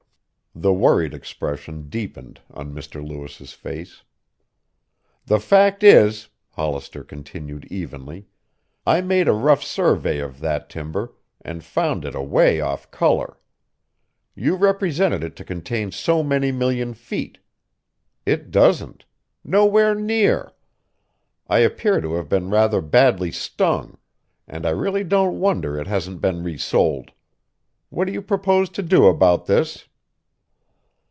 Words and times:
The 0.53 0.73
worried 0.73 1.13
expression 1.13 1.87
deepened 1.87 2.41
on 2.53 2.75
Mr. 2.75 3.01
Lewis' 3.03 3.53
face. 3.53 4.03
"The 5.25 5.39
fact 5.39 5.81
is," 5.81 6.27
Hollister 6.51 7.05
continued 7.05 7.63
evenly, 7.71 8.27
"I 8.85 8.99
made 8.99 9.29
a 9.29 9.31
rough 9.31 9.63
survey 9.63 10.19
of 10.19 10.41
that 10.41 10.69
timber, 10.69 11.13
and 11.39 11.63
found 11.63 12.03
it 12.03 12.15
away 12.15 12.59
off 12.59 12.91
color. 12.91 13.39
You 14.35 14.55
represented 14.57 15.23
it 15.23 15.37
to 15.37 15.45
contain 15.45 15.89
so 15.93 16.21
many 16.21 16.51
million 16.51 16.93
feet. 16.95 17.37
It 18.25 18.51
doesn't. 18.51 19.05
Nowhere 19.45 19.95
near. 19.95 20.51
I 21.47 21.59
appear 21.59 22.01
to 22.01 22.15
have 22.15 22.27
been 22.27 22.49
rather 22.49 22.81
badly 22.81 23.31
stung, 23.31 23.97
and 24.49 24.65
I 24.65 24.71
really 24.71 25.05
don't 25.05 25.39
wonder 25.39 25.79
it 25.79 25.87
hasn't 25.87 26.19
been 26.19 26.43
resold. 26.43 27.11
What 27.89 28.05
do 28.05 28.11
you 28.11 28.21
propose 28.21 28.67
to 28.71 28.83
do 28.83 29.07
about 29.07 29.45
this?" 29.45 29.87